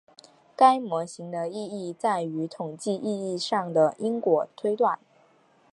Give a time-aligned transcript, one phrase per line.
[0.55, 4.97] 该模型的意义在于统计意义上的因果推断。